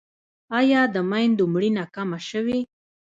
[0.59, 2.59] آیا د میندو مړینه کمه شوې؟